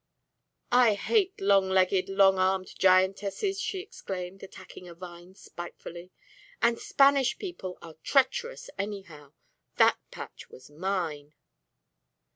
[0.71, 6.11] "I hate long legged long armed giantesses," she exclaimed, attacking a vine spitefully.
[6.59, 9.33] "And Spanish people are treacherous, anyhow.
[9.75, 11.35] That patch was mine."